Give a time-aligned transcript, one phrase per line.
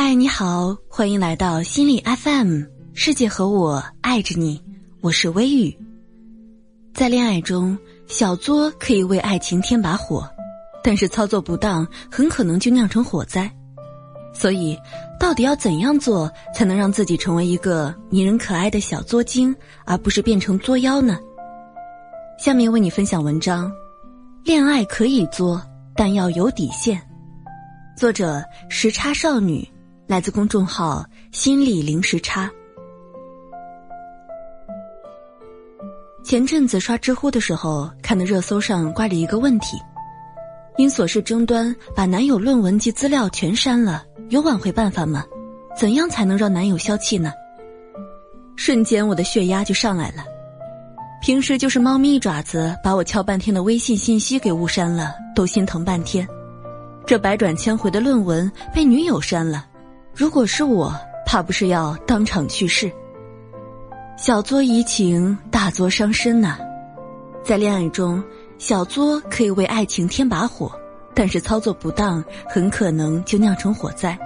[0.00, 2.62] 嗨，你好，欢迎来到心理 FM，
[2.94, 4.62] 世界和我爱着你，
[5.00, 5.76] 我是微雨。
[6.94, 10.24] 在恋爱中，小作可以为爱情添把火，
[10.84, 13.52] 但是操作不当，很可能就酿成火灾。
[14.32, 14.78] 所以，
[15.18, 19.54] 到底要怎样做才能让自己成为一个迷人可爱的小作精，
[19.84, 21.18] 而不是变成作妖呢？
[22.38, 23.68] 下面为你分享文章：
[24.44, 25.60] 恋爱可以作，
[25.96, 27.02] 但要有底线。
[27.96, 28.40] 作者：
[28.70, 29.68] 时差少女。
[30.08, 32.50] 来自公众号“心理零时差”。
[36.24, 39.76] 前阵子刷知乎的时候，看到热搜上挂着一个问题：
[40.78, 45.22] 因琐事争端把男友论文及资料全删了，有挽回办法吗？
[45.76, 47.30] 怎样才能让男友消气呢？
[48.56, 50.24] 瞬间我的血压就上来了。
[51.20, 56.26] 平时就是猫咪一爪子把我敲半天的微信信息给误删了，都心疼半天。
[57.06, 59.66] 这百转千回的论文被女友删了。
[60.18, 60.92] 如果是我，
[61.24, 62.90] 怕不是要当场去世。
[64.16, 66.58] 小作怡情，大作伤身呐。
[67.44, 68.20] 在恋爱中，
[68.58, 70.72] 小作可以为爱情添把火，
[71.14, 74.18] 但是操作不当，很可能就酿成火灾。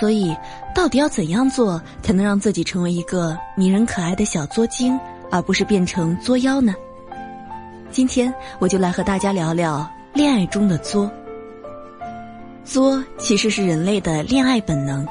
[0.00, 0.34] 所以，
[0.74, 4.98] 到底要怎样做才能让自己成为一个迷人可爱的小作精，
[5.30, 6.74] 而不是变成作妖呢？
[7.90, 11.10] 今天我就来和大家聊聊恋爱中的作。
[12.70, 15.04] 作其实是人类的恋爱本能。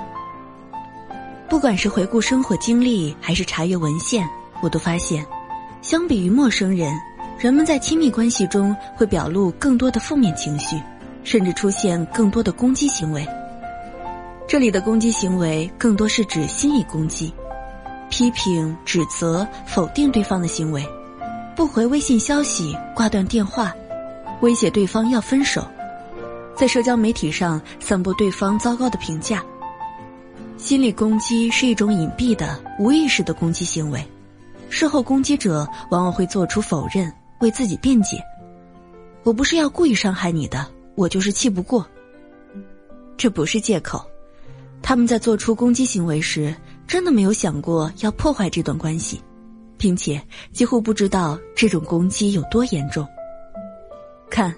[1.49, 4.25] 不管是回顾生活经历，还是查阅文献，
[4.63, 5.25] 我都发现，
[5.81, 6.89] 相比于陌生人，
[7.37, 10.81] 人们在亲密关系中会表露更多的负面情绪，
[11.25, 13.27] 甚至出现更多的攻击行为。
[14.47, 17.33] 这里的攻击行为更多是指心理攻击，
[18.09, 20.81] 批评、指责、否定对方的行为，
[21.57, 23.73] 不回微信消息、挂断电话，
[24.39, 25.61] 威胁对方要分手。
[26.59, 29.41] 在社交媒体上散播对方糟糕的评价，
[30.57, 34.05] 心理攻击是一种隐蔽的、无意识的攻击行为。
[34.67, 37.09] 事后攻击者往往会做出否认，
[37.39, 38.21] 为自己辩解
[39.23, 41.87] ：“我不是要故意伤害你的，我就是气不过。”
[43.15, 44.05] 这不是借口。
[44.81, 46.53] 他们在做出攻击行为时，
[46.85, 49.23] 真的没有想过要破坏这段关系，
[49.77, 50.21] 并且
[50.51, 53.07] 几乎不知道这种攻击有多严重。
[54.29, 54.53] 看。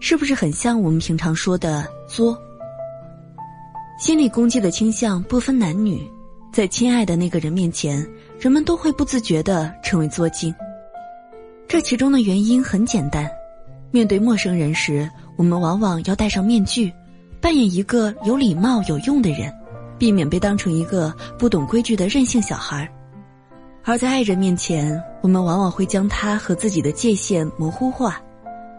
[0.00, 2.36] 是不是很像我们平常说的作？
[3.98, 6.08] 心理攻击的倾向不分男女，
[6.52, 8.06] 在亲爱的那个人面前，
[8.38, 10.54] 人们都会不自觉的成为作精。
[11.66, 13.28] 这其中的原因很简单：
[13.90, 16.92] 面对陌生人时，我们往往要戴上面具，
[17.40, 19.52] 扮演一个有礼貌、有用的人，
[19.98, 22.86] 避免被当成一个不懂规矩的任性小孩；
[23.84, 28.22] 而在爱人面前，我们往往会将他和自己的界限模糊化。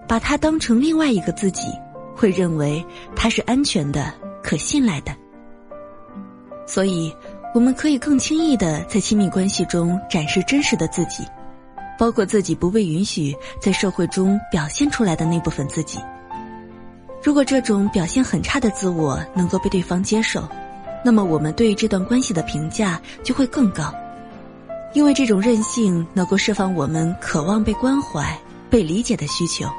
[0.09, 1.67] 把他当成另外一个自己，
[2.15, 2.83] 会认为
[3.15, 4.11] 他是安全的、
[4.41, 5.15] 可信赖的。
[6.65, 7.15] 所以，
[7.53, 11.23] 我们可以更轻易的在亲密关系中展示真实的自己，
[11.99, 15.99] 包括自己不被允许在社会中表现出来的那部分自己。
[17.21, 20.47] 如果这种表现很差的自我能够被对方接受，
[21.05, 23.93] 那么我们对这段关系的评价就会更高，
[24.93, 28.35] 因为这种任性能够释放我们渴望被关怀、
[28.71, 29.69] 被理解的需求。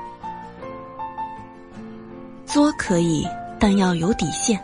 [2.52, 3.24] 作可以，
[3.60, 4.60] 但要有底线。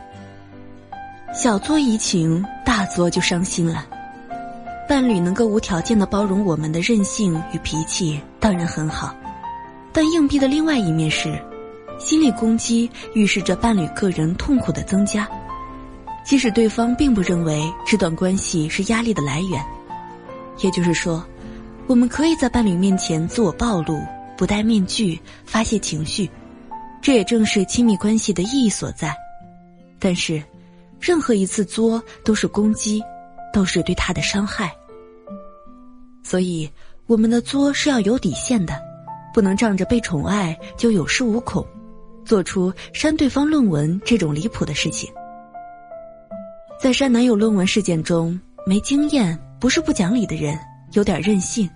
[1.33, 3.87] 小作怡情，大作就伤心了。
[4.89, 9.15] 伴侣能够无条件的包容我们的任性与脾气，当然很好。
[9.93, 11.41] 但硬币的另外一面是，
[11.97, 15.29] 心理攻击预示着伴侣个人痛苦的增加。
[16.25, 19.65] 即使对方并不认为这段关系是压力的来源，
[20.59, 21.25] 也就是说，
[21.87, 24.03] 我们可以在伴侣面前自我暴露，
[24.37, 26.29] 不戴面具，发泄情绪。
[27.03, 29.15] 这也正是亲密关系的意义所在，
[29.99, 30.43] 但是，
[31.01, 33.03] 任何一次作都是攻击，
[33.53, 34.75] 都是对他的伤害。
[36.25, 36.69] 所以，
[37.07, 38.75] 我们的作是要有底线的，
[39.33, 41.65] 不能仗着被宠爱就有恃无恐，
[42.25, 45.09] 做出删对方论文这种离谱的事情。
[46.81, 50.59] 在删男友论文事件中，没经验不是不讲理的人，
[50.93, 51.71] 有点任性，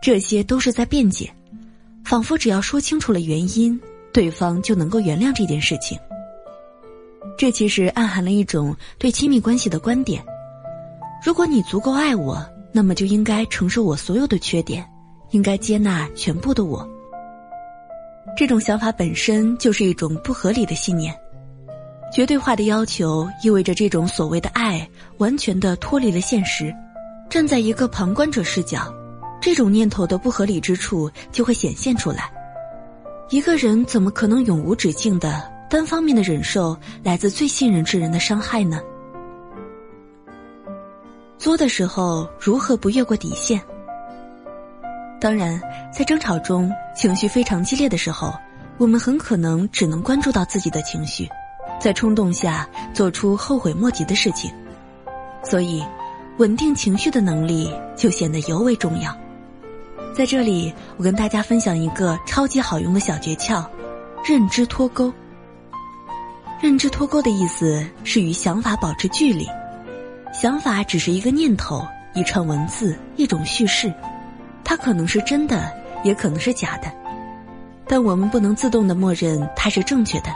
[0.00, 1.28] 这些都是在辩解，
[2.04, 3.78] 仿佛只要说清楚了原因。
[4.12, 5.98] 对方就能够原谅这件事情。
[7.36, 10.22] 这其实暗含了一种对亲密关系的观点：
[11.24, 14.86] 如果你足够爱我，那么就应该承受我所有的缺点，
[15.30, 16.86] 应该接纳全部的我。
[18.36, 21.14] 这种想法本身就是一种不合理的信念。
[22.12, 26.74] 绝对化的要求意味着这种所谓的爱完全的脱离了现实，
[27.28, 28.92] 站在一个旁观者视角，
[29.40, 32.30] 这种念头的不合理之处就会显现出来。
[33.30, 38.80] 一个人怎么可能永无止境的单方面的忍受来自最信任之人的伤害呢？
[41.38, 43.60] 作的时候如何不越过底线？
[45.20, 45.62] 当然，
[45.96, 48.34] 在争吵中情绪非常激烈的时候，
[48.78, 51.28] 我们很可能只能关注到自己的情绪，
[51.78, 54.52] 在冲动下做出后悔莫及的事情。
[55.44, 55.84] 所以，
[56.38, 59.16] 稳定情绪的能力就显得尤为重要。
[60.20, 63.64] 在这里，我跟大家分享一个超级好用的小诀窍：
[64.22, 65.10] 认知脱钩。
[66.60, 69.48] 认知脱钩的意思是与想法保持距离，
[70.30, 71.82] 想法只是一个念头、
[72.12, 73.90] 一串文字、一种叙事。
[74.62, 75.72] 它可能是真的，
[76.04, 76.92] 也可能是假的，
[77.86, 80.26] 但我们不能自动的默认它是正确的。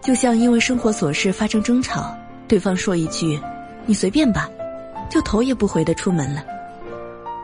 [0.00, 2.12] 就像因为生活琐事发生争吵，
[2.48, 3.40] 对方说一句
[3.86, 4.48] “你随便吧”，
[5.08, 6.42] 就头也不回的出门了。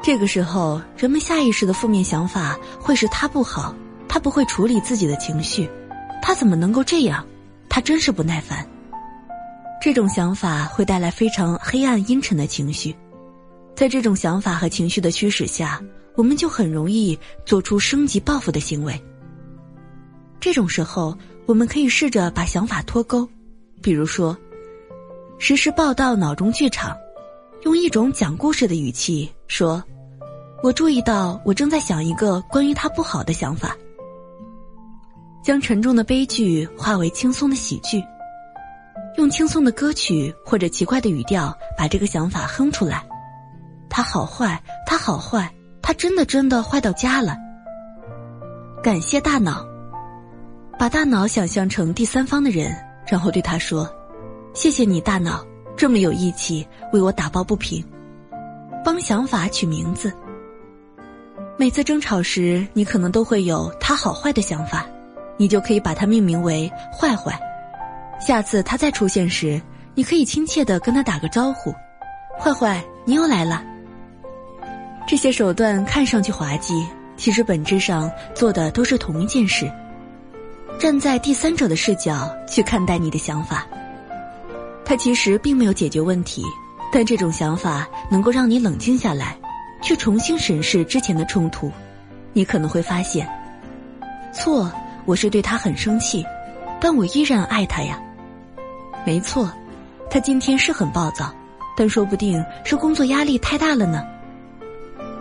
[0.05, 3.75] 这个时候，人们下意识的负面想法会是他不好，
[4.07, 5.67] 他不会处理自己的情绪，
[6.21, 7.27] 他怎么能够这样？
[7.71, 8.69] 他真是不耐烦。
[9.81, 12.95] 这种想法会带来非常黑暗阴沉的情绪。
[13.75, 15.83] 在这种想法和情绪的驱使下，
[16.17, 19.03] 我们就很容易做出升级报复的行为。
[20.39, 21.17] 这种时候，
[21.47, 23.27] 我们可以试着把想法脱钩，
[23.81, 24.37] 比如说，
[25.39, 26.95] 实时报道脑中剧场，
[27.63, 29.83] 用一种讲故事的语气说
[30.65, 33.77] ：“我注意到我正在想一个关于他不好的想法。”
[35.45, 38.03] 将沉重的悲剧化为轻松的喜剧，
[39.19, 43.05] 用轻松的歌曲或者奇怪的语调把这个想法哼出来。
[43.91, 47.37] 他好坏，他好坏，他真的真的坏到家了。
[48.83, 49.67] 感谢大脑，
[50.79, 52.75] 把大脑想象成第三方的人，
[53.07, 53.87] 然后对他说
[54.55, 55.45] ：“谢谢你，大脑
[55.77, 57.87] 这么有义气，为我打抱不平。”
[58.83, 60.11] 帮想法取名字。
[61.57, 64.85] 每次争吵时，你可能都会有他好坏的想法，
[65.37, 67.39] 你就可以把它命名为“坏坏”。
[68.21, 69.61] 下次他再出现时，
[69.95, 71.73] 你可以亲切的跟他打个招呼
[72.41, 73.63] ：“坏坏，你又来了。”
[75.07, 76.75] 这些手段看上去滑稽，
[77.17, 79.71] 其实本质上做的都是同一件事。
[80.77, 83.65] 站在第三者的视角去看待你的想法，
[84.85, 86.43] 它其实并没有解决问题，
[86.93, 89.39] 但这种想法能够让你冷静下来，
[89.85, 91.71] 去重新审视之前的冲突。
[92.33, 93.29] 你可能会发现，
[94.33, 94.73] 错，
[95.05, 96.25] 我是对他很生气，
[96.81, 98.01] 但我依然爱他呀。
[99.05, 99.53] 没错，
[100.11, 101.33] 他今天是很暴躁，
[101.77, 104.03] 但说不定是工作压力太大了呢。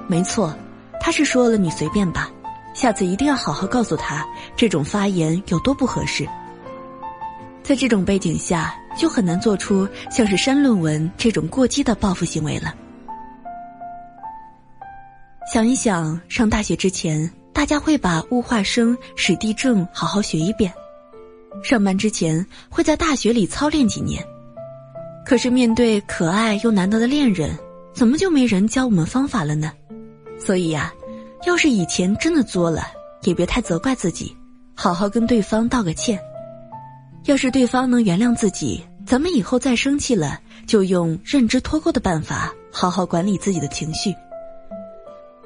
[0.07, 0.55] 没错，
[0.99, 2.31] 他是说了你随便吧，
[2.73, 4.25] 下次一定要好好告诉他
[4.55, 6.25] 这种发言有多不合适。
[7.61, 12.73] 在这种背景下，就很难做出像是删论文这种过激的报复行为了。
[15.51, 20.71] 想一想，上大学之前，大家会把物化生、史地政好好学一遍；
[21.61, 24.25] 上班之前，会在大学里操练几年。
[25.25, 27.57] 可是面对可爱又难得的恋人，
[27.93, 29.73] 怎么就没人教我们方法了呢？
[30.39, 30.93] 所以呀，
[31.45, 32.87] 要是以前真的作了，
[33.23, 34.35] 也别太责怪自己，
[34.73, 36.17] 好好跟对方道个歉。
[37.25, 44.13] 要是对方能原谅自己，咱们以后再生气了，就用认知脱钩的办法，好好管理自己的情绪。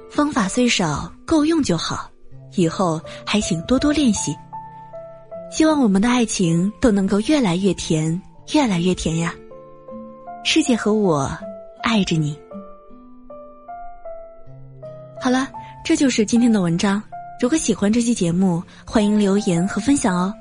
[0.10, 2.10] 方法虽少，够用就好。
[2.56, 4.36] 以后还请多多练习。
[5.52, 8.20] 希望我们的爱情都能够越来越甜，
[8.54, 9.34] 越来越甜呀！
[10.44, 11.30] 世界和我
[11.84, 12.38] 爱着你。
[15.22, 15.48] 好了，
[15.86, 17.02] 这就是今天的文章。
[17.40, 20.34] 如果喜欢这期节目，欢迎留言和分享哦。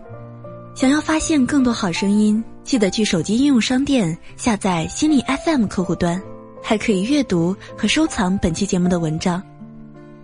[0.74, 6.20] 想要发现更多好声音，记得去手机应用商店下载心理 FM 客户端，
[6.62, 9.42] 还可以阅读和收藏本期节目的文章，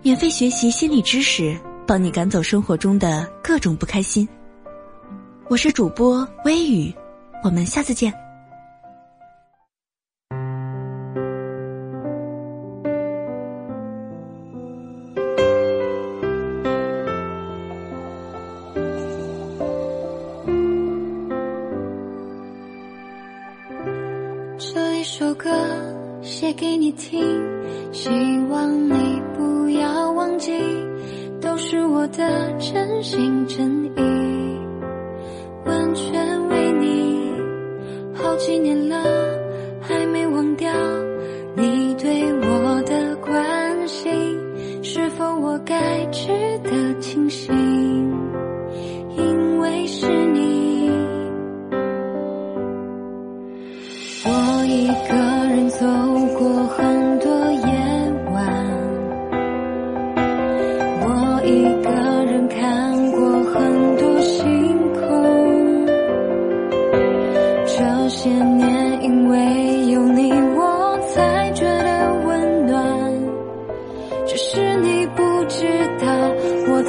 [0.03, 1.57] 免费学习心理知识，
[1.87, 4.27] 帮你赶走生活中的各种不开心。
[5.47, 6.93] 我是主播微雨，
[7.41, 8.13] 我们下次见。
[24.57, 25.49] 这一首歌
[26.21, 27.23] 写给你听，
[27.93, 28.09] 希
[28.49, 29.02] 望你
[32.03, 34.22] 我的真心真意，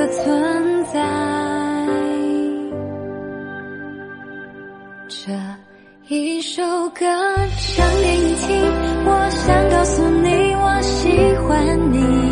[0.04, 1.00] 的存在。
[5.08, 7.06] 这一首歌
[7.56, 8.54] 想给你听，
[9.06, 12.23] 我想告诉你，我喜欢你。